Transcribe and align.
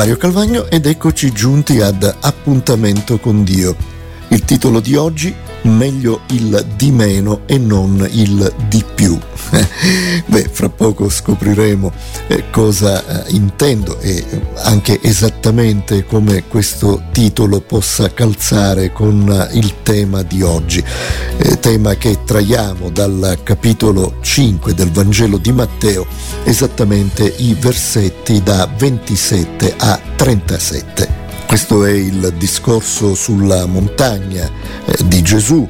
Mario 0.00 0.16
Calvagno 0.16 0.64
ed 0.70 0.86
eccoci 0.86 1.30
giunti 1.30 1.82
ad 1.82 2.10
Appuntamento 2.20 3.18
con 3.18 3.44
Dio. 3.44 3.76
Il 4.28 4.46
titolo 4.46 4.80
di 4.80 4.96
oggi 4.96 5.34
meglio 5.62 6.20
il 6.28 6.64
di 6.76 6.90
meno 6.90 7.40
e 7.46 7.58
non 7.58 8.06
il 8.10 8.52
di 8.68 8.84
più. 8.94 9.18
Beh, 10.26 10.48
fra 10.50 10.68
poco 10.68 11.08
scopriremo 11.08 11.92
eh, 12.28 12.44
cosa 12.50 13.24
eh, 13.24 13.32
intendo 13.32 13.98
e 14.00 14.24
anche 14.62 15.00
esattamente 15.02 16.04
come 16.04 16.44
questo 16.46 17.02
titolo 17.12 17.60
possa 17.60 18.12
calzare 18.12 18.92
con 18.92 19.28
eh, 19.28 19.56
il 19.56 19.82
tema 19.82 20.22
di 20.22 20.42
oggi, 20.42 20.82
tema 21.60 21.94
che 21.94 22.24
traiamo 22.24 22.90
dal 22.90 23.38
capitolo 23.42 24.16
5 24.20 24.74
del 24.74 24.90
Vangelo 24.90 25.38
di 25.38 25.52
Matteo, 25.52 26.06
esattamente 26.44 27.24
i 27.38 27.54
versetti 27.58 28.42
da 28.42 28.68
27 28.76 29.74
a 29.76 30.00
37. 30.16 31.19
Questo 31.50 31.84
è 31.84 31.90
il 31.90 32.32
discorso 32.38 33.16
sulla 33.16 33.66
montagna 33.66 34.48
eh, 34.84 35.04
di 35.06 35.20
Gesù. 35.20 35.68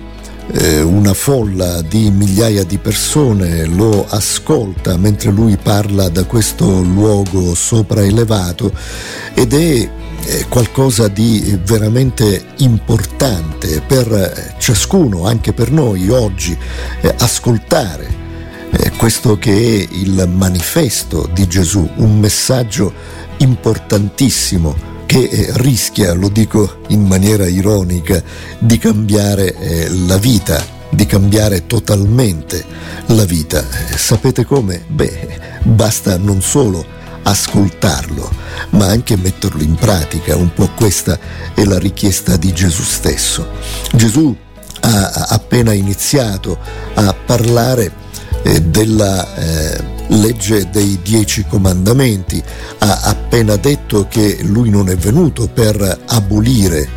Eh, 0.53 0.83
una 0.83 1.15
folla 1.15 1.81
di 1.81 2.11
migliaia 2.11 2.65
di 2.65 2.77
persone 2.77 3.65
lo 3.65 4.07
ascolta 4.07 4.99
mentre 4.99 5.31
lui 5.31 5.57
parla 5.57 6.11
da 6.11 6.25
questo 6.25 6.83
luogo 6.83 7.55
sopraelevato 7.55 8.71
ed 9.33 9.55
è 9.55 9.91
qualcosa 10.51 11.09
di 11.09 11.59
veramente 11.65 12.45
importante 12.59 13.81
per 13.81 14.57
ciascuno, 14.59 15.25
anche 15.25 15.55
per 15.55 15.73
noi 15.73 16.11
oggi, 16.11 16.55
eh, 17.01 17.15
ascoltare 17.21 18.19
questo 18.99 19.39
che 19.39 19.51
è 19.51 19.95
il 19.95 20.29
manifesto 20.31 21.27
di 21.33 21.49
Gesù, 21.49 21.89
un 21.97 22.19
messaggio 22.19 22.93
importantissimo 23.39 24.90
che 25.11 25.25
eh, 25.25 25.49
rischia, 25.55 26.13
lo 26.13 26.29
dico 26.29 26.83
in 26.91 27.05
maniera 27.05 27.49
ironica, 27.49 28.23
di 28.61 28.79
cambiare 28.79 29.57
eh, 29.57 29.89
la 30.07 30.19
vita, 30.19 30.65
di 30.89 31.05
cambiare 31.05 31.67
totalmente 31.67 32.65
la 33.07 33.25
vita. 33.25 33.61
Sapete 33.97 34.45
come? 34.45 34.85
Beh, 34.87 35.41
basta 35.65 36.17
non 36.17 36.41
solo 36.41 36.87
ascoltarlo, 37.25 38.31
ma 38.71 38.87
anche 38.87 39.17
metterlo 39.17 39.61
in 39.65 39.75
pratica. 39.75 40.37
Un 40.37 40.55
po' 40.55 40.71
questa 40.77 41.19
è 41.55 41.65
la 41.65 41.81
richiesta 41.81 42.37
di 42.37 42.53
Gesù 42.53 42.85
stesso. 42.85 43.49
Gesù 43.93 44.33
ha 44.83 45.27
appena 45.31 45.73
iniziato 45.73 46.57
a 46.95 47.13
parlare 47.13 47.93
eh, 48.45 48.63
della 48.63 49.35
eh, 49.35 50.00
legge 50.11 50.69
dei 50.71 50.99
dieci 51.03 51.45
comandamenti, 51.47 52.43
ha 52.79 53.01
appena 53.05 53.57
detto 53.57 54.07
che 54.09 54.39
lui 54.43 54.71
non 54.71 54.89
è 54.89 54.97
venuto 54.97 55.49
per 55.49 56.01
abolire 56.07 56.89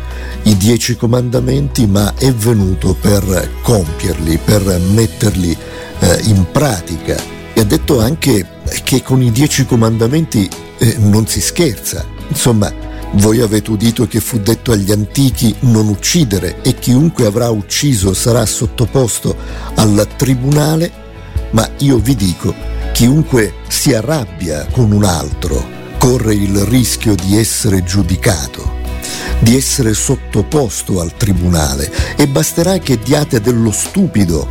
i 0.44 0.56
dieci 0.56 0.96
comandamenti, 0.96 1.86
ma 1.86 2.14
è 2.16 2.32
venuto 2.32 2.94
per 3.00 3.50
compierli, 3.62 4.38
per 4.38 4.80
metterli 4.92 5.56
eh, 6.00 6.20
in 6.24 6.46
pratica. 6.50 7.16
E 7.52 7.60
ha 7.60 7.64
detto 7.64 8.00
anche 8.00 8.46
che 8.82 9.02
con 9.02 9.22
i 9.22 9.30
dieci 9.30 9.64
comandamenti 9.64 10.48
eh, 10.78 10.96
non 10.98 11.26
si 11.26 11.40
scherza. 11.40 12.04
Insomma, 12.28 12.72
voi 13.12 13.40
avete 13.40 13.70
udito 13.70 14.08
che 14.08 14.20
fu 14.20 14.38
detto 14.40 14.72
agli 14.72 14.90
antichi 14.90 15.54
non 15.60 15.86
uccidere 15.88 16.60
e 16.62 16.74
chiunque 16.74 17.26
avrà 17.26 17.48
ucciso 17.48 18.12
sarà 18.12 18.44
sottoposto 18.44 19.36
al 19.76 20.06
tribunale, 20.16 20.90
ma 21.50 21.68
io 21.78 21.98
vi 21.98 22.16
dico 22.16 22.73
Chiunque 22.94 23.54
si 23.66 23.92
arrabbia 23.92 24.68
con 24.70 24.92
un 24.92 25.02
altro 25.02 25.66
corre 25.98 26.32
il 26.32 26.64
rischio 26.64 27.16
di 27.16 27.36
essere 27.36 27.82
giudicato, 27.82 28.74
di 29.40 29.56
essere 29.56 29.92
sottoposto 29.94 31.00
al 31.00 31.16
tribunale 31.16 31.90
e 32.16 32.28
basterà 32.28 32.78
che 32.78 33.00
diate 33.00 33.40
dello 33.40 33.72
stupido 33.72 34.46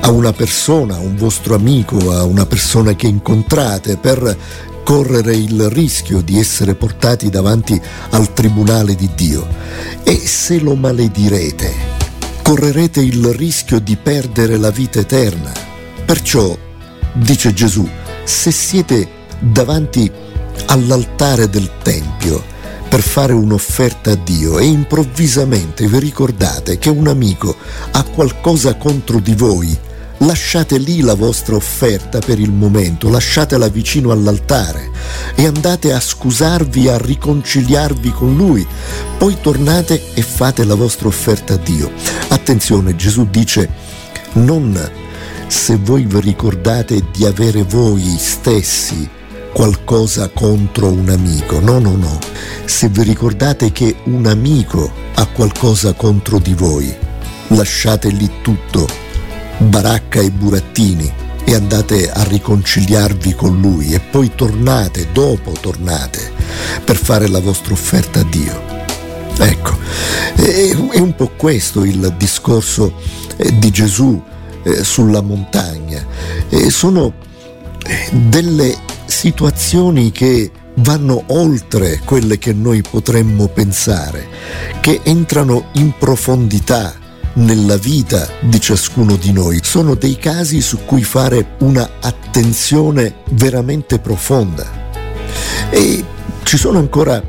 a 0.00 0.10
una 0.10 0.32
persona, 0.32 0.94
a 0.94 1.00
un 1.00 1.16
vostro 1.16 1.54
amico, 1.54 2.12
a 2.12 2.24
una 2.24 2.46
persona 2.46 2.94
che 2.94 3.08
incontrate 3.08 3.98
per 3.98 4.38
correre 4.82 5.36
il 5.36 5.68
rischio 5.68 6.22
di 6.22 6.38
essere 6.38 6.74
portati 6.74 7.28
davanti 7.28 7.78
al 8.10 8.32
tribunale 8.32 8.94
di 8.94 9.10
Dio. 9.14 9.46
E 10.02 10.16
se 10.16 10.60
lo 10.60 10.76
maledirete, 10.76 11.74
correrete 12.40 13.02
il 13.02 13.34
rischio 13.34 13.80
di 13.80 13.96
perdere 13.96 14.56
la 14.56 14.70
vita 14.70 14.98
eterna. 14.98 15.52
Perciò 16.06 16.64
dice 17.16 17.52
Gesù, 17.52 17.88
se 18.24 18.50
siete 18.50 19.08
davanti 19.38 20.10
all'altare 20.66 21.48
del 21.48 21.70
Tempio 21.82 22.54
per 22.88 23.00
fare 23.00 23.32
un'offerta 23.32 24.12
a 24.12 24.14
Dio 24.16 24.58
e 24.58 24.64
improvvisamente 24.64 25.86
vi 25.86 25.98
ricordate 25.98 26.78
che 26.78 26.88
un 26.88 27.08
amico 27.08 27.56
ha 27.92 28.02
qualcosa 28.04 28.76
contro 28.76 29.18
di 29.18 29.34
voi, 29.34 29.76
lasciate 30.18 30.78
lì 30.78 31.00
la 31.00 31.14
vostra 31.14 31.56
offerta 31.56 32.20
per 32.20 32.38
il 32.38 32.52
momento, 32.52 33.10
lasciatela 33.10 33.68
vicino 33.68 34.12
all'altare 34.12 34.90
e 35.34 35.46
andate 35.46 35.92
a 35.92 36.00
scusarvi, 36.00 36.88
a 36.88 36.96
riconciliarvi 36.96 38.10
con 38.12 38.36
lui, 38.36 38.66
poi 39.18 39.36
tornate 39.40 40.14
e 40.14 40.22
fate 40.22 40.64
la 40.64 40.74
vostra 40.74 41.08
offerta 41.08 41.54
a 41.54 41.58
Dio. 41.58 41.90
Attenzione, 42.28 42.96
Gesù 42.96 43.26
dice 43.28 43.68
non 44.34 45.04
se 45.46 45.76
voi 45.76 46.04
vi 46.04 46.20
ricordate 46.20 47.04
di 47.12 47.24
avere 47.24 47.62
voi 47.62 48.16
stessi 48.18 49.08
qualcosa 49.52 50.28
contro 50.28 50.88
un 50.88 51.08
amico. 51.08 51.60
No, 51.60 51.78
no, 51.78 51.96
no. 51.96 52.18
Se 52.64 52.88
vi 52.88 53.02
ricordate 53.02 53.72
che 53.72 53.96
un 54.04 54.26
amico 54.26 54.92
ha 55.14 55.26
qualcosa 55.26 55.92
contro 55.94 56.38
di 56.38 56.52
voi, 56.52 56.94
lasciate 57.48 58.10
lì 58.10 58.30
tutto, 58.42 58.86
baracca 59.58 60.20
e 60.20 60.30
burattini, 60.30 61.10
e 61.48 61.54
andate 61.54 62.10
a 62.10 62.24
riconciliarvi 62.24 63.34
con 63.34 63.60
lui 63.60 63.94
e 63.94 64.00
poi 64.00 64.32
tornate, 64.34 65.08
dopo 65.12 65.52
tornate, 65.52 66.32
per 66.84 66.96
fare 66.96 67.28
la 67.28 67.40
vostra 67.40 67.72
offerta 67.72 68.20
a 68.20 68.24
Dio. 68.24 68.62
Ecco, 69.38 69.78
è 70.34 70.98
un 70.98 71.14
po' 71.16 71.30
questo 71.36 71.84
il 71.84 72.12
discorso 72.18 72.94
eh, 73.36 73.56
di 73.58 73.70
Gesù 73.70 74.20
eh, 74.66 74.82
sulla 74.82 75.20
montagna. 75.20 76.04
Eh, 76.48 76.70
sono 76.70 77.14
delle 78.10 78.76
situazioni 79.06 80.10
che 80.10 80.50
vanno 80.78 81.22
oltre 81.28 82.00
quelle 82.04 82.38
che 82.38 82.52
noi 82.52 82.82
potremmo 82.82 83.46
pensare, 83.46 84.26
che 84.80 85.00
entrano 85.04 85.66
in 85.74 85.92
profondità 85.96 86.94
nella 87.34 87.76
vita 87.76 88.28
di 88.40 88.60
ciascuno 88.60 89.14
di 89.14 89.32
noi. 89.32 89.60
Sono 89.62 89.94
dei 89.94 90.16
casi 90.16 90.60
su 90.60 90.78
cui 90.84 91.04
fare 91.04 91.54
una 91.60 91.88
attenzione 92.00 93.16
veramente 93.30 94.00
profonda. 94.00 94.84
E 95.70 96.04
ci 96.42 96.56
sono 96.56 96.78
ancora 96.78 97.22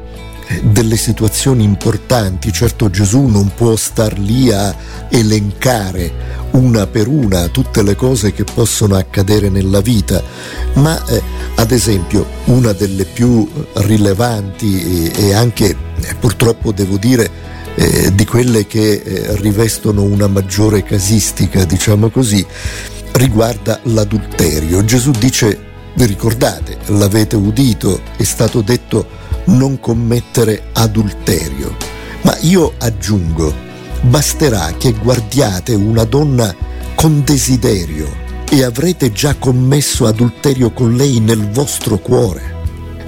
delle 0.63 0.97
situazioni 0.97 1.63
importanti. 1.63 2.52
Certo 2.52 2.90
Gesù 2.90 3.25
non 3.25 3.52
può 3.53 3.75
star 3.75 4.18
lì 4.18 4.52
a 4.52 4.75
elencare 5.09 6.46
una 6.52 6.88
per 6.88 7.08
una 7.08 7.47
tutte 7.47 7.84
le 7.84 7.96
cose 7.96 8.31
che 8.31 8.44
possono 8.44 8.96
accadere 8.96 9.50
nella 9.50 9.81
vita, 9.81 10.22
ma 10.75 11.03
eh, 11.06 11.22
ad 11.56 11.72
esempio 11.72 12.25
una 12.46 12.74
delle 12.74 13.06
più 13.06 13.47
rilevanti 13.74 15.12
e, 15.12 15.28
e 15.28 15.34
anche 15.34 15.66
eh, 16.02 16.16
purtroppo 16.19 16.72
devo 16.72 16.97
dire 16.97 17.29
eh, 17.75 18.14
di 18.16 18.25
quelle 18.25 18.66
che 18.66 18.94
eh, 18.94 19.35
rivestono 19.38 20.02
una 20.02 20.28
maggiore 20.28 20.84
casistica, 20.84 21.64
diciamo 21.64 22.09
così, 22.09 22.46
riguarda 23.14 23.79
l'adulterio. 23.84 24.84
Gesù 24.84 25.12
dice, 25.12 25.66
vi 25.94 26.06
ricordate, 26.06 26.78
l'avete 26.88 27.35
udito, 27.35 28.02
è 28.18 28.24
stato 28.24 28.62
detto 28.62 29.25
non 29.47 29.80
commettere 29.80 30.70
adulterio. 30.73 31.76
Ma 32.22 32.38
io 32.41 32.73
aggiungo, 32.78 33.53
basterà 34.02 34.73
che 34.78 34.94
guardiate 34.94 35.73
una 35.73 36.03
donna 36.03 36.53
con 36.96 37.23
desiderio 37.23 38.26
e 38.49 38.64
avrete 38.64 39.11
già 39.11 39.35
commesso 39.35 40.08
adulterio 40.08 40.72
con 40.72 40.96
lei 40.96 41.20
nel 41.20 41.49
vostro 41.49 41.97
cuore. 41.97 42.55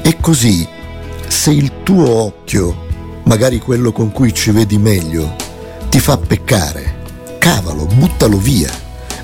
E 0.01 0.17
così, 0.19 0.67
se 1.27 1.51
il 1.51 1.83
tuo 1.83 2.09
occhio, 2.09 2.87
magari 3.23 3.59
quello 3.59 3.91
con 3.91 4.11
cui 4.11 4.33
ci 4.33 4.51
vedi 4.51 4.77
meglio, 4.77 5.35
ti 5.89 5.99
fa 5.99 6.17
peccare, 6.17 7.37
cavalo, 7.39 7.85
buttalo 7.85 8.37
via. 8.37 8.71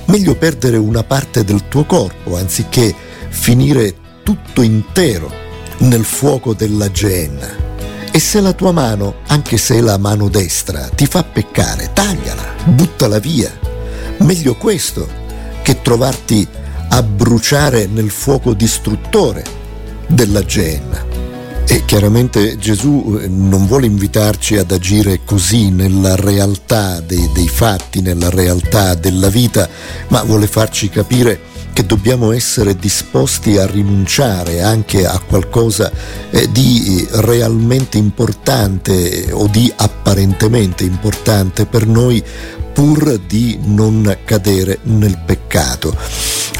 Meglio 0.06 0.36
perdere 0.36 0.76
una 0.76 1.02
parte 1.02 1.44
del 1.44 1.68
tuo 1.68 1.84
corpo 1.84 2.36
anziché 2.36 2.94
finire 3.28 3.94
tutto 4.22 4.62
intero 4.62 5.44
nel 5.78 6.04
fuoco 6.04 6.54
della 6.54 6.90
geenna. 6.90 7.64
E 8.10 8.18
se 8.18 8.40
la 8.40 8.52
tua 8.52 8.72
mano, 8.72 9.16
anche 9.26 9.58
se 9.58 9.76
è 9.76 9.80
la 9.80 9.98
mano 9.98 10.28
destra, 10.28 10.88
ti 10.94 11.06
fa 11.06 11.22
peccare, 11.22 11.90
tagliala, 11.92 12.54
buttala 12.64 13.18
via. 13.18 13.50
Meglio 14.18 14.54
questo 14.56 15.06
che 15.62 15.82
trovarti 15.82 16.46
a 16.88 17.02
bruciare 17.02 17.86
nel 17.86 18.10
fuoco 18.10 18.54
distruttore 18.54 19.44
della 20.06 20.44
geenna. 20.44 21.04
E 21.68 21.84
chiaramente 21.84 22.56
Gesù 22.56 23.18
eh, 23.20 23.26
non 23.26 23.66
vuole 23.66 23.86
invitarci 23.86 24.56
ad 24.56 24.70
agire 24.70 25.20
così 25.24 25.70
nella 25.70 26.14
realtà 26.14 27.00
dei, 27.00 27.28
dei 27.34 27.48
fatti, 27.48 28.00
nella 28.00 28.30
realtà 28.30 28.94
della 28.94 29.28
vita, 29.28 29.68
ma 30.08 30.22
vuole 30.22 30.46
farci 30.46 30.88
capire 30.88 31.38
che 31.76 31.84
dobbiamo 31.84 32.32
essere 32.32 32.74
disposti 32.74 33.58
a 33.58 33.66
rinunciare 33.66 34.62
anche 34.62 35.04
a 35.04 35.18
qualcosa 35.18 35.92
eh, 36.30 36.50
di 36.50 37.06
realmente 37.10 37.98
importante 37.98 39.28
o 39.30 39.46
di 39.46 39.70
apparentemente 39.76 40.84
importante 40.84 41.66
per 41.66 41.86
noi 41.86 42.24
pur 42.72 43.18
di 43.18 43.58
non 43.62 44.16
cadere 44.24 44.78
nel 44.84 45.20
peccato. 45.22 45.94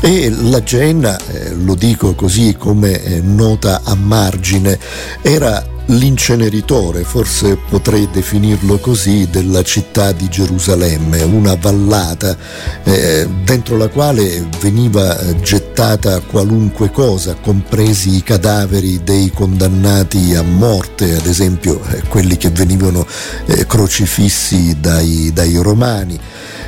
E 0.01 0.31
la 0.31 0.63
Genna, 0.63 1.19
eh, 1.19 1.55
lo 1.55 1.75
dico 1.75 2.15
così 2.15 2.55
come 2.59 3.03
eh, 3.03 3.21
nota 3.21 3.81
a 3.83 3.95
margine, 3.95 4.79
era 5.23 5.75
l'inceneritore, 5.87 7.05
forse 7.05 7.57
potrei 7.69 8.09
definirlo 8.11 8.79
così, 8.79 9.29
della 9.31 9.63
città 9.63 10.13
di 10.13 10.29
Gerusalemme, 10.29 11.23
una 11.23 11.55
vallata 11.55 12.37
eh, 12.83 13.29
dentro 13.45 13.77
la 13.77 13.89
quale 13.89 14.47
veniva 14.61 15.19
eh, 15.19 15.41
gettata 15.41 16.21
qualunque 16.21 16.91
cosa, 16.91 17.35
compresi 17.35 18.17
i 18.17 18.23
cadaveri 18.23 19.03
dei 19.05 19.31
condannati 19.31 20.35
a 20.35 20.43
morte, 20.43 21.15
ad 21.15 21.27
esempio 21.27 21.81
eh, 21.91 22.03
quelli 22.09 22.37
che 22.37 22.51
venivano 22.51 23.07
eh, 23.47 23.67
crocifissi 23.67 24.77
dai, 24.81 25.31
dai 25.33 25.57
romani 25.57 26.19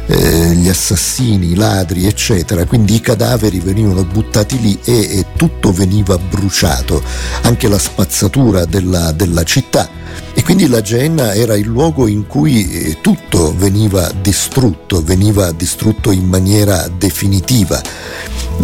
eh, 0.08 0.55
gli 0.55 0.69
assassini, 0.69 1.52
i 1.52 1.55
ladri, 1.55 2.06
eccetera. 2.06 2.64
Quindi 2.64 2.96
i 2.96 3.00
cadaveri 3.00 3.60
venivano 3.60 4.05
buttati 4.05 4.60
lì 4.60 4.78
e, 4.84 5.19
e 5.19 5.26
tutto 5.37 5.72
veniva 5.72 6.19
bruciato, 6.19 7.02
anche 7.43 7.69
la 7.69 7.78
spazzatura 7.78 8.64
della, 8.64 9.12
della 9.12 9.44
città. 9.44 9.88
E 10.34 10.43
quindi 10.43 10.69
la 10.69 10.81
Genna 10.81 11.34
era 11.34 11.56
il 11.56 11.66
luogo 11.66 12.06
in 12.06 12.26
cui 12.26 12.70
eh, 12.70 13.00
tutto 13.00 13.55
veniva 13.56 14.10
distrutto, 14.22 15.02
veniva 15.02 15.50
distrutto 15.52 16.10
in 16.10 16.26
maniera 16.26 16.88
definitiva. 16.88 17.81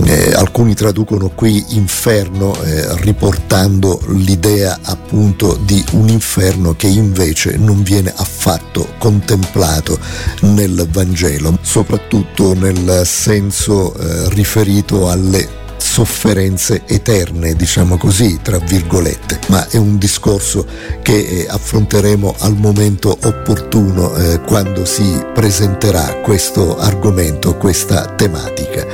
Eh, 0.06 0.32
alcuni 0.34 0.74
traducono 0.74 1.30
qui 1.30 1.64
inferno 1.70 2.60
eh, 2.62 2.96
riportando 2.96 4.00
l'idea 4.08 4.80
appunto 4.82 5.58
di 5.64 5.84
un 5.92 6.08
inferno 6.08 6.74
che 6.74 6.88
invece 6.88 7.56
non 7.56 7.82
viene 7.82 8.12
affatto 8.14 8.94
contemplato 8.98 9.98
nel 10.40 10.86
Vangelo, 10.90 11.33
soprattutto 11.62 12.54
nel 12.54 13.02
senso 13.04 13.94
eh, 13.94 14.28
riferito 14.30 15.08
alle 15.08 15.62
sofferenze 15.76 16.82
eterne, 16.86 17.54
diciamo 17.54 17.96
così, 17.96 18.40
tra 18.42 18.58
virgolette, 18.58 19.38
ma 19.48 19.68
è 19.68 19.76
un 19.76 19.96
discorso 19.96 20.66
che 21.02 21.14
eh, 21.14 21.46
affronteremo 21.48 22.34
al 22.40 22.56
momento 22.56 23.16
opportuno 23.22 24.12
eh, 24.16 24.40
quando 24.40 24.84
si 24.84 25.24
presenterà 25.32 26.20
questo 26.22 26.78
argomento, 26.78 27.56
questa 27.56 28.06
tematica. 28.06 28.84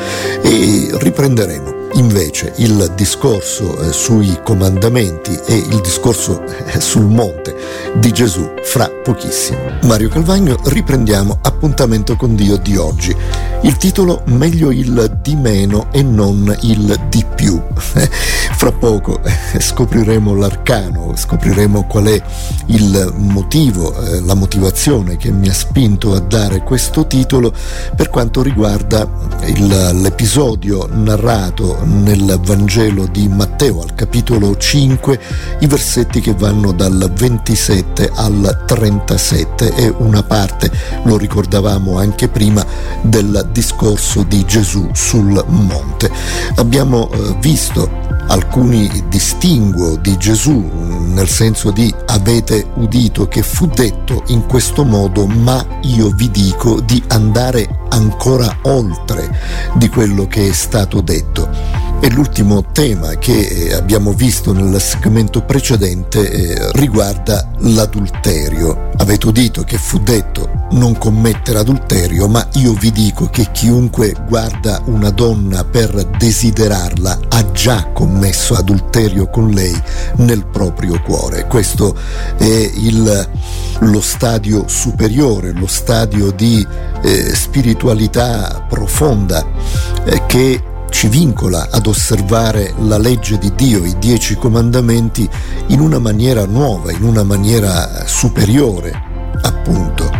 E 0.42 0.90
riprenderemo 0.92 1.79
invece 1.94 2.52
il 2.56 2.92
discorso 2.94 3.78
eh, 3.80 3.92
sui 3.92 4.38
comandamenti 4.42 5.38
e 5.46 5.54
il 5.56 5.80
discorso 5.80 6.42
eh, 6.44 6.80
sul 6.80 7.06
monte 7.06 7.56
di 7.94 8.12
Gesù 8.12 8.48
fra 8.62 8.88
pochissimo. 8.88 9.58
Mario 9.82 10.08
Calvagno, 10.08 10.56
riprendiamo 10.64 11.38
appuntamento 11.42 12.16
con 12.16 12.34
Dio 12.34 12.56
di 12.56 12.76
oggi. 12.76 13.14
Il 13.62 13.76
titolo 13.76 14.22
Meglio 14.26 14.70
il 14.70 15.18
di 15.22 15.34
meno 15.34 15.88
e 15.90 16.02
non 16.02 16.56
il 16.62 16.98
di 17.08 17.24
più. 17.34 17.60
Fra 18.60 18.72
poco 18.72 19.22
eh, 19.22 19.60
scopriremo 19.60 20.34
l'arcano, 20.34 21.14
scopriremo 21.16 21.84
qual 21.86 22.04
è 22.06 22.22
il 22.66 23.12
motivo, 23.16 23.94
la 24.22 24.34
motivazione 24.34 25.16
che 25.16 25.30
mi 25.30 25.48
ha 25.48 25.54
spinto 25.54 26.14
a 26.14 26.20
dare 26.20 26.62
questo 26.62 27.06
titolo 27.06 27.52
per 27.96 28.10
quanto 28.10 28.42
riguarda 28.42 29.08
il, 29.46 30.00
l'episodio 30.00 30.86
narrato 30.92 31.79
nel 31.84 32.38
Vangelo 32.42 33.06
di 33.06 33.28
Matteo 33.28 33.82
al 33.82 33.94
capitolo 33.94 34.56
5 34.56 35.20
i 35.60 35.66
versetti 35.66 36.20
che 36.20 36.34
vanno 36.34 36.72
dal 36.72 37.10
27 37.14 38.10
al 38.14 38.64
37 38.66 39.74
è 39.74 39.94
una 39.98 40.22
parte, 40.22 40.70
lo 41.04 41.16
ricordavamo 41.16 41.98
anche 41.98 42.28
prima, 42.28 42.64
del 43.02 43.48
discorso 43.52 44.22
di 44.22 44.44
Gesù 44.44 44.88
sul 44.92 45.44
monte. 45.48 46.10
Abbiamo 46.56 47.10
eh, 47.10 47.36
visto 47.40 47.88
alcuni 48.28 48.88
distinguo 49.08 49.96
di 49.96 50.16
Gesù 50.16 50.90
nel 51.12 51.28
senso 51.28 51.70
di 51.70 51.92
avete 52.06 52.66
udito 52.74 53.26
che 53.26 53.42
fu 53.42 53.66
detto 53.66 54.22
in 54.28 54.46
questo 54.46 54.84
modo 54.84 55.26
ma 55.26 55.64
io 55.82 56.10
vi 56.10 56.30
dico 56.30 56.80
di 56.80 57.02
andare 57.08 57.80
ancora 57.90 58.58
oltre 58.62 59.36
di 59.74 59.88
quello 59.88 60.26
che 60.26 60.48
è 60.48 60.52
stato 60.52 61.00
detto. 61.00 61.69
E 62.02 62.10
l'ultimo 62.10 62.64
tema 62.72 63.16
che 63.18 63.38
eh, 63.38 63.74
abbiamo 63.74 64.14
visto 64.14 64.54
nel 64.54 64.80
segmento 64.80 65.42
precedente 65.42 66.30
eh, 66.30 66.70
riguarda 66.72 67.50
l'adulterio. 67.58 68.88
Avete 68.96 69.26
udito 69.26 69.64
che 69.64 69.76
fu 69.76 69.98
detto 69.98 70.48
non 70.70 70.96
commettere 70.96 71.58
adulterio, 71.58 72.26
ma 72.26 72.48
io 72.54 72.72
vi 72.72 72.90
dico 72.90 73.28
che 73.28 73.50
chiunque 73.52 74.14
guarda 74.26 74.80
una 74.86 75.10
donna 75.10 75.62
per 75.64 75.92
desiderarla 76.16 77.18
ha 77.28 77.52
già 77.52 77.90
commesso 77.92 78.54
adulterio 78.54 79.28
con 79.28 79.50
lei 79.50 79.78
nel 80.16 80.46
proprio 80.46 81.02
cuore. 81.02 81.46
Questo 81.48 81.94
è 82.38 82.70
il, 82.76 83.28
lo 83.80 84.00
stadio 84.00 84.66
superiore, 84.68 85.52
lo 85.52 85.66
stadio 85.66 86.30
di 86.30 86.66
eh, 87.02 87.34
spiritualità 87.34 88.64
profonda 88.66 89.44
eh, 90.04 90.24
che 90.26 90.62
ci 90.90 91.08
vincola 91.08 91.68
ad 91.70 91.86
osservare 91.86 92.74
la 92.80 92.98
legge 92.98 93.38
di 93.38 93.52
Dio, 93.54 93.84
i 93.84 93.96
dieci 93.98 94.34
comandamenti, 94.36 95.28
in 95.68 95.80
una 95.80 95.98
maniera 95.98 96.44
nuova, 96.44 96.92
in 96.92 97.02
una 97.02 97.22
maniera 97.22 98.04
superiore, 98.06 98.92
appunto. 99.42 100.10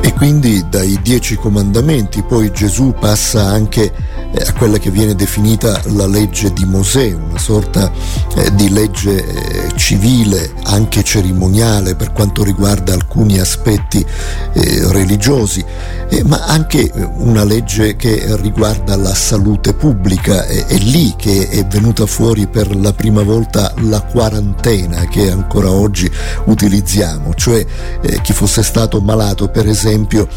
E 0.00 0.12
quindi 0.14 0.64
dai 0.68 0.98
dieci 1.02 1.36
comandamenti 1.36 2.22
poi 2.22 2.52
Gesù 2.52 2.92
passa 2.98 3.44
anche 3.44 3.92
eh, 4.32 4.44
a 4.46 4.52
quella 4.52 4.78
che 4.78 4.90
viene 4.90 5.14
definita 5.14 5.80
la 5.94 6.06
legge 6.06 6.52
di 6.52 6.64
Mosè, 6.64 7.12
una 7.12 7.38
sorta 7.38 7.90
eh, 8.34 8.54
di 8.54 8.68
legge 8.70 9.61
eh, 9.74 9.78
civile, 9.78 10.52
anche 10.64 11.02
cerimoniale 11.02 11.94
per 11.94 12.12
quanto 12.12 12.42
riguarda 12.44 12.92
alcuni 12.92 13.38
aspetti 13.38 14.04
religiosi, 14.54 15.64
ma 16.24 16.44
anche 16.44 16.90
una 17.16 17.44
legge 17.44 17.96
che 17.96 18.36
riguarda 18.40 18.96
la 18.96 19.14
salute 19.14 19.74
pubblica. 19.74 20.46
È 20.46 20.76
lì 20.76 21.14
che 21.16 21.48
è 21.48 21.64
venuta 21.66 22.06
fuori 22.06 22.46
per 22.46 22.74
la 22.76 22.92
prima 22.92 23.22
volta 23.22 23.72
la 23.82 24.00
quarantena 24.02 25.06
che 25.06 25.30
ancora 25.30 25.70
oggi 25.70 26.10
utilizziamo, 26.44 27.34
cioè 27.34 27.64
chi 28.22 28.32
fosse 28.32 28.62
stato 28.62 29.00
malato 29.00 29.48
per 29.48 29.68
esempio 29.68 30.28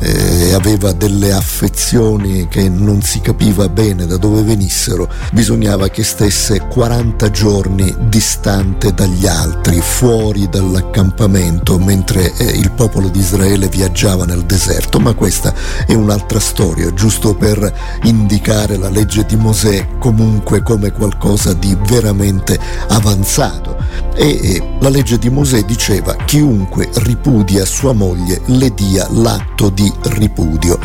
e 0.00 0.54
aveva 0.54 0.92
delle 0.92 1.32
affezioni 1.32 2.46
che 2.48 2.68
non 2.68 3.02
si 3.02 3.20
capiva 3.20 3.68
bene 3.68 4.06
da 4.06 4.16
dove 4.16 4.42
venissero, 4.42 5.08
bisognava 5.32 5.88
che 5.88 6.02
stesse 6.02 6.66
40 6.68 7.30
giorni 7.30 7.94
distante 8.08 8.83
dagli 8.92 9.26
altri, 9.26 9.80
fuori 9.80 10.48
dall'accampamento, 10.48 11.78
mentre 11.78 12.32
eh, 12.36 12.44
il 12.44 12.70
popolo 12.72 13.08
di 13.08 13.18
Israele 13.18 13.68
viaggiava 13.68 14.24
nel 14.24 14.44
deserto. 14.44 14.98
Ma 14.98 15.14
questa 15.14 15.54
è 15.86 15.94
un'altra 15.94 16.40
storia, 16.40 16.92
giusto 16.92 17.34
per 17.34 17.72
indicare 18.02 18.76
la 18.76 18.88
legge 18.88 19.24
di 19.24 19.36
Mosè 19.36 19.96
comunque 19.98 20.62
come 20.62 20.92
qualcosa 20.92 21.52
di 21.52 21.76
veramente 21.86 22.58
avanzato. 22.88 23.76
E, 24.16 24.62
la 24.80 24.88
legge 24.88 25.18
di 25.18 25.30
Mosè 25.30 25.62
diceva 25.62 26.14
chiunque 26.24 26.88
ripudia 26.94 27.64
sua 27.64 27.92
moglie 27.92 28.40
le 28.46 28.72
dia 28.74 29.06
l'atto 29.10 29.70
di 29.70 29.90
ripudio. 30.02 30.78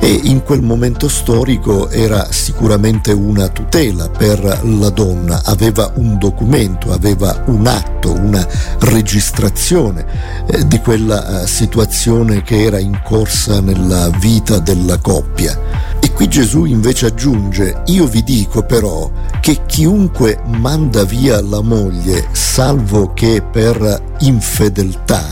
E 0.00 0.20
in 0.24 0.42
quel 0.42 0.62
momento 0.62 1.08
storico 1.08 1.88
era 1.88 2.30
sicuramente 2.30 3.12
una 3.12 3.48
tutela 3.48 4.08
per 4.08 4.60
la 4.62 4.90
donna, 4.90 5.42
aveva 5.44 5.92
un 5.96 6.18
documento, 6.18 6.92
aveva 6.92 7.44
un 7.46 7.66
atto, 7.66 8.12
una 8.12 8.46
registrazione 8.80 10.04
eh, 10.46 10.66
di 10.66 10.78
quella 10.80 11.42
eh, 11.42 11.46
situazione 11.46 12.42
che 12.42 12.62
era 12.62 12.78
in 12.78 13.00
corsa 13.02 13.60
nella 13.60 14.10
vita 14.18 14.58
della 14.58 14.98
coppia. 14.98 15.93
Qui 16.14 16.28
Gesù 16.28 16.64
invece 16.64 17.06
aggiunge, 17.06 17.82
io 17.86 18.06
vi 18.06 18.22
dico 18.22 18.62
però 18.62 19.10
che 19.40 19.62
chiunque 19.66 20.40
manda 20.46 21.04
via 21.04 21.42
la 21.42 21.60
moglie, 21.60 22.28
salvo 22.30 23.12
che 23.12 23.42
per 23.42 24.02
infedeltà, 24.20 25.26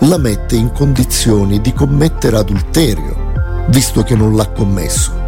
la 0.00 0.16
mette 0.16 0.56
in 0.56 0.72
condizioni 0.72 1.60
di 1.60 1.72
commettere 1.74 2.38
adulterio, 2.38 3.66
visto 3.68 4.02
che 4.02 4.16
non 4.16 4.34
l'ha 4.34 4.48
commesso 4.48 5.24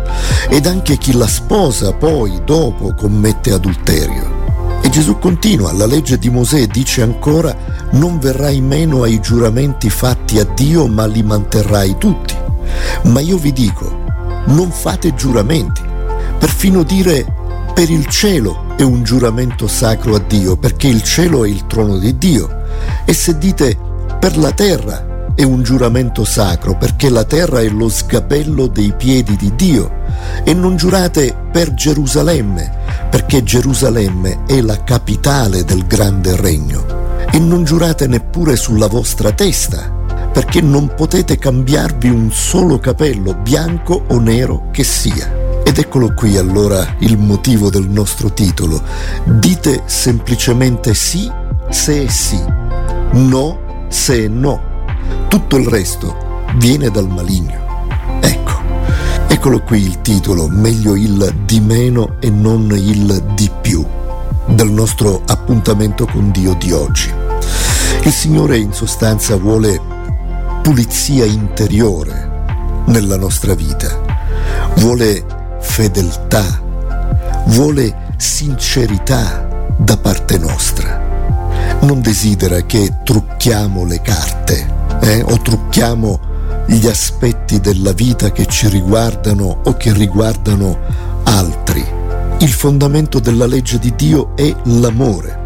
ed 0.49 0.67
anche 0.67 0.97
chi 0.97 1.13
la 1.13 1.27
sposa 1.27 1.93
poi 1.93 2.41
dopo 2.45 2.95
commette 2.95 3.53
adulterio. 3.53 4.37
E 4.81 4.89
Gesù 4.89 5.19
continua, 5.19 5.73
la 5.73 5.87
legge 5.87 6.19
di 6.19 6.31
Mosè 6.31 6.67
dice 6.67 7.03
ancora, 7.03 7.55
non 7.91 8.19
verrai 8.19 8.61
meno 8.63 9.03
ai 9.03 9.21
giuramenti 9.21 9.91
fatti 9.91 10.39
a 10.39 10.45
Dio, 10.45 10.87
ma 10.87 11.05
li 11.07 11.23
manterrai 11.23 11.97
tutti. 11.99 12.35
Ma 13.05 13.21
io 13.21 13.37
vi 13.37 13.53
dico, 13.53 14.07
non 14.49 14.71
fate 14.71 15.15
giuramenti, 15.15 15.83
perfino 16.39 16.83
dire 16.83 17.37
per 17.75 17.91
il 17.91 18.07
cielo 18.07 18.75
è 18.77 18.83
un 18.83 19.03
giuramento 19.05 19.69
sacro 19.69 20.15
a 20.17 20.19
Dio, 20.19 20.57
perché 20.57 20.89
il 20.89 21.03
cielo 21.03 21.45
è 21.45 21.49
il 21.49 21.67
trono 21.67 21.99
di 21.99 22.17
Dio. 22.19 22.65
E 23.05 23.13
se 23.13 23.39
dite 23.39 23.77
per 24.19 24.37
la 24.37 24.53
terra 24.53 25.33
è 25.35 25.45
un 25.45 25.63
giuramento 25.63 26.25
sacro, 26.25 26.77
perché 26.77 27.09
la 27.09 27.25
terra 27.25 27.61
è 27.61 27.69
lo 27.69 27.89
sgabello 27.89 28.67
dei 28.67 28.93
piedi 28.97 29.37
di 29.37 29.55
Dio. 29.55 29.91
E 30.43 30.55
non 30.55 30.77
giurate 30.77 31.37
per 31.53 31.75
Gerusalemme, 31.75 33.09
perché 33.11 33.45
Gerusalemme 33.45 34.45
è 34.47 34.61
la 34.61 34.83
capitale 34.83 35.65
del 35.65 35.87
grande 35.87 36.35
regno. 36.35 36.85
E 37.31 37.39
non 37.39 37.63
giurate 37.63 38.09
neppure 38.09 38.57
sulla 38.57 38.89
vostra 38.89 39.31
testa, 39.31 39.98
perché 40.39 40.61
non 40.61 40.95
potete 40.95 41.37
cambiarvi 41.37 42.09
un 42.09 42.31
solo 42.31 42.79
capello, 42.79 43.35
bianco 43.35 44.05
o 44.07 44.21
nero 44.21 44.69
che 44.71 44.85
sia. 44.85 45.61
Ed 45.65 45.79
eccolo 45.79 46.15
qui 46.15 46.37
allora 46.37 46.95
il 47.01 47.19
motivo 47.19 47.71
del 47.71 47.89
nostro 47.89 48.33
titolo. 48.33 48.81
Dite 49.25 49.83
semplicemente 49.87 50.95
sì 50.95 51.29
se 51.69 52.05
è 52.05 52.09
sì, 52.09 52.41
no 53.15 53.87
se 53.89 54.27
è 54.27 54.29
no. 54.29 54.63
Tutto 55.27 55.57
il 55.57 55.67
resto 55.67 56.45
viene 56.59 56.89
dal 56.89 57.09
maligno. 57.09 57.89
Ecco, 58.21 58.61
eccolo 59.27 59.61
qui 59.63 59.83
il 59.83 60.01
titolo, 60.03 60.47
meglio 60.47 60.95
il 60.95 61.35
di 61.47 61.59
meno 61.59 62.15
e 62.21 62.31
non 62.31 62.71
il 62.77 63.25
di 63.35 63.51
più, 63.61 63.85
del 64.47 64.71
nostro 64.71 65.21
appuntamento 65.27 66.07
con 66.07 66.31
Dio 66.31 66.55
di 66.55 66.71
oggi. 66.71 67.13
Il 68.05 68.13
Signore 68.13 68.57
in 68.57 68.73
sostanza 68.73 69.35
vuole 69.35 69.97
pulizia 70.69 71.25
interiore 71.25 72.83
nella 72.89 73.17
nostra 73.17 73.55
vita, 73.55 74.03
vuole 74.77 75.25
fedeltà, 75.61 76.45
vuole 77.47 78.13
sincerità 78.19 79.49
da 79.79 79.97
parte 79.97 80.37
nostra. 80.37 81.79
Non 81.81 82.03
desidera 82.03 82.61
che 82.67 82.99
trucchiamo 83.03 83.87
le 83.87 84.03
carte 84.03 84.99
eh, 85.01 85.23
o 85.23 85.41
trucchiamo 85.41 86.21
gli 86.67 86.87
aspetti 86.87 87.61
della 87.61 87.93
vita 87.93 88.31
che 88.31 88.45
ci 88.45 88.69
riguardano 88.69 89.63
o 89.65 89.75
che 89.75 89.95
riguardano 89.95 90.79
altri. 91.23 91.83
Il 92.41 92.51
fondamento 92.51 93.21
della 93.21 93.47
legge 93.47 93.79
di 93.79 93.95
Dio 93.97 94.37
è 94.37 94.55
l'amore. 94.65 95.38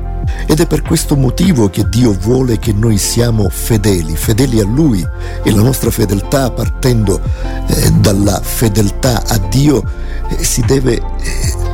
Ed 0.46 0.60
è 0.60 0.66
per 0.66 0.82
questo 0.82 1.16
motivo 1.16 1.70
che 1.70 1.88
Dio 1.88 2.12
vuole 2.12 2.58
che 2.58 2.72
noi 2.72 2.98
siamo 2.98 3.48
fedeli, 3.48 4.16
fedeli 4.16 4.60
a 4.60 4.64
Lui 4.64 5.06
e 5.42 5.50
la 5.50 5.62
nostra 5.62 5.90
fedeltà 5.90 6.50
partendo 6.50 7.20
eh, 7.66 7.90
dalla 7.92 8.40
fedeltà 8.40 9.22
a 9.26 9.38
Dio 9.38 9.82
eh, 10.28 10.44
si 10.44 10.62
deve 10.62 10.94
eh, 10.96 11.02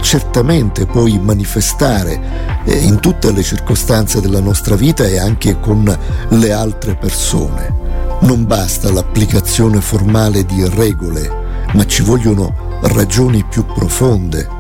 certamente 0.01 0.87
poi 0.87 1.19
manifestare 1.19 2.21
eh, 2.65 2.77
in 2.77 3.01
tutte 3.01 3.33
le 3.33 3.43
circostanze 3.43 4.21
della 4.21 4.41
nostra 4.41 4.77
vita 4.77 5.05
e 5.05 5.19
anche 5.19 5.59
con 5.61 5.99
le 6.29 6.53
altre 6.53 6.95
persone. 6.95 7.87
Non 8.21 8.47
basta 8.47 8.91
l'applicazione 8.91 9.81
formale 9.81 10.45
di 10.45 10.67
regole, 10.69 11.31
ma 11.73 11.87
ci 11.87 12.03
vogliono 12.03 12.79
ragioni 12.83 13.45
più 13.45 13.65
profonde. 13.65 14.57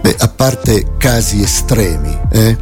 Beh, 0.00 0.16
a 0.18 0.28
parte 0.28 0.94
casi 0.98 1.42
estremi, 1.42 2.18
eh, 2.30 2.56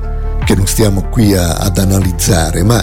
che 0.45 0.55
non 0.55 0.67
stiamo 0.67 1.03
qui 1.11 1.35
a, 1.35 1.55
ad 1.55 1.79
analizzare, 1.79 2.63
ma 2.63 2.81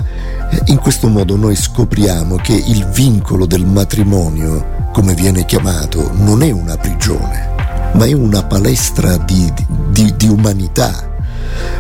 eh, 0.50 0.62
in 0.66 0.78
questo 0.78 1.08
modo 1.08 1.36
noi 1.36 1.56
scopriamo 1.56 2.36
che 2.38 2.54
il 2.54 2.86
vincolo 2.88 3.46
del 3.46 3.66
matrimonio, 3.66 4.90
come 4.94 5.14
viene 5.14 5.46
chiamato, 5.46 6.12
non 6.14 6.42
è 6.42 6.52
una 6.52 6.78
prigione, 6.78 7.56
ma 7.94 8.06
è 8.06 8.14
una 8.14 8.44
palestra 8.44 9.18
di, 9.18 9.52
di, 9.90 10.14
di 10.16 10.28
umanità, 10.28 11.16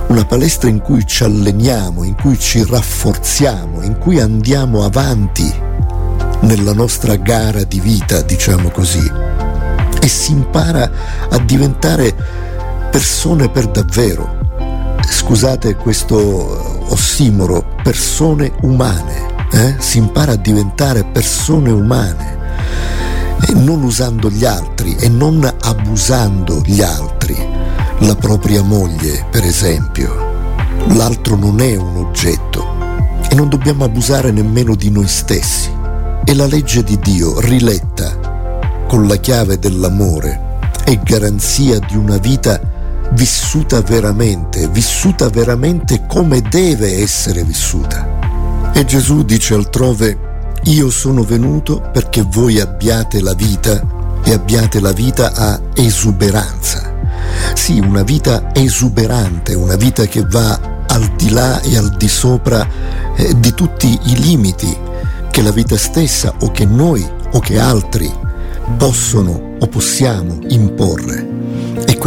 una 0.07 0.25
palestra 0.25 0.69
in 0.69 0.79
cui 0.79 1.05
ci 1.05 1.23
alleniamo, 1.23 2.03
in 2.03 2.15
cui 2.15 2.37
ci 2.39 2.63
rafforziamo, 2.65 3.81
in 3.81 3.97
cui 3.97 4.19
andiamo 4.19 4.83
avanti 4.83 5.51
nella 6.41 6.73
nostra 6.73 7.15
gara 7.15 7.63
di 7.63 7.79
vita, 7.79 8.21
diciamo 8.21 8.69
così, 8.69 9.11
e 9.99 10.07
si 10.07 10.31
impara 10.31 10.89
a 11.29 11.37
diventare 11.39 12.13
persone 12.91 13.49
per 13.49 13.67
davvero. 13.67 14.36
Scusate 15.09 15.75
questo 15.75 16.85
ossimoro, 16.89 17.65
persone 17.81 18.51
umane. 18.61 19.35
Eh? 19.51 19.75
Si 19.79 19.97
impara 19.97 20.33
a 20.33 20.35
diventare 20.35 21.05
persone 21.05 21.71
umane 21.71 22.37
e 23.47 23.53
non 23.53 23.83
usando 23.83 24.29
gli 24.29 24.43
altri 24.43 24.95
e 24.97 25.07
non 25.07 25.49
abusando 25.61 26.61
gli 26.65 26.81
altri, 26.81 27.35
la 27.99 28.15
propria 28.15 28.61
moglie 28.61 29.25
per 29.31 29.43
esempio. 29.43 30.25
L'altro 30.89 31.35
non 31.35 31.61
è 31.61 31.75
un 31.75 31.95
oggetto 31.97 32.75
e 33.29 33.35
non 33.35 33.47
dobbiamo 33.47 33.85
abusare 33.85 34.31
nemmeno 34.31 34.75
di 34.75 34.89
noi 34.89 35.07
stessi. 35.07 35.69
E 36.23 36.35
la 36.35 36.45
legge 36.45 36.83
di 36.83 36.99
Dio, 36.99 37.39
riletta 37.39 38.85
con 38.87 39.07
la 39.07 39.15
chiave 39.15 39.57
dell'amore, 39.59 40.59
è 40.83 40.97
garanzia 40.99 41.79
di 41.79 41.95
una 41.95 42.17
vita 42.17 42.59
vissuta 43.17 43.81
veramente, 43.81 44.67
vissuta 44.69 45.27
veramente 45.29 46.05
come 46.05 46.39
deve 46.39 47.01
essere 47.01 47.43
vissuta. 47.43 48.71
E 48.71 48.85
Gesù 48.85 49.23
dice 49.23 49.55
altrove, 49.55 50.53
io 50.65 50.91
sono 50.91 51.23
venuto 51.23 51.81
perché 51.91 52.21
voi 52.21 52.59
abbiate 52.59 53.19
la 53.21 53.33
vita 53.33 54.21
e 54.23 54.33
abbiate 54.33 54.79
la 54.79 54.91
vita 54.91 55.33
a 55.33 55.59
esuberanza. 55.73 56.93
Sì, 57.55 57.79
una 57.79 58.03
vita 58.03 58.53
esuberante, 58.53 59.55
una 59.55 59.75
vita 59.75 60.05
che 60.05 60.23
va 60.29 60.83
al 60.85 61.15
di 61.15 61.31
là 61.31 61.59
e 61.61 61.75
al 61.75 61.95
di 61.97 62.07
sopra 62.07 62.67
eh, 63.15 63.33
di 63.39 63.51
tutti 63.55 63.99
i 64.03 64.19
limiti 64.21 64.77
che 65.31 65.41
la 65.41 65.51
vita 65.51 65.75
stessa 65.75 66.35
o 66.41 66.51
che 66.51 66.65
noi 66.65 67.05
o 67.31 67.39
che 67.39 67.57
altri 67.57 68.11
possono 68.77 69.55
o 69.59 69.67
possiamo 69.67 70.37
imporre. 70.49 71.36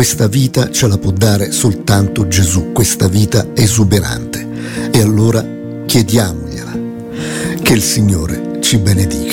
Questa 0.01 0.29
vita 0.29 0.71
ce 0.71 0.87
la 0.89 0.97
può 0.97 1.11
dare 1.11 1.53
soltanto 1.53 2.27
Gesù, 2.27 2.73
questa 2.73 3.07
vita 3.07 3.49
esuberante. 3.55 4.49
E 4.91 4.99
allora 5.03 5.47
chiediamogliela. 5.85 6.79
Che 7.63 7.73
il 7.75 7.83
Signore 7.83 8.63
ci 8.63 8.79
benedica. 8.79 9.31